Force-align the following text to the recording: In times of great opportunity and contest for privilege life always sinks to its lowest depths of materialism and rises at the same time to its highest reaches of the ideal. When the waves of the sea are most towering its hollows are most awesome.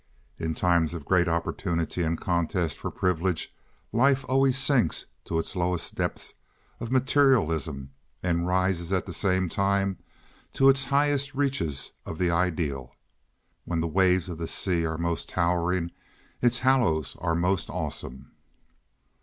In 0.39 0.55
times 0.55 0.95
of 0.95 1.05
great 1.05 1.27
opportunity 1.27 2.01
and 2.01 2.19
contest 2.19 2.79
for 2.79 2.89
privilege 2.89 3.53
life 3.93 4.25
always 4.27 4.57
sinks 4.57 5.05
to 5.25 5.37
its 5.37 5.55
lowest 5.55 5.93
depths 5.93 6.33
of 6.79 6.91
materialism 6.91 7.91
and 8.23 8.47
rises 8.47 8.91
at 8.91 9.05
the 9.05 9.13
same 9.13 9.47
time 9.47 9.99
to 10.53 10.69
its 10.69 10.85
highest 10.85 11.35
reaches 11.35 11.91
of 12.03 12.17
the 12.17 12.31
ideal. 12.31 12.95
When 13.65 13.79
the 13.79 13.87
waves 13.87 14.27
of 14.27 14.39
the 14.39 14.47
sea 14.47 14.87
are 14.87 14.97
most 14.97 15.29
towering 15.29 15.91
its 16.41 16.57
hollows 16.57 17.15
are 17.19 17.35
most 17.35 17.69
awesome. 17.69 18.31